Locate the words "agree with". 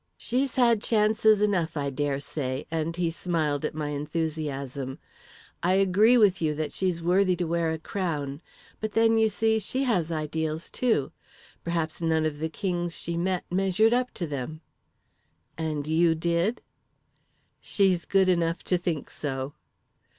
5.73-6.41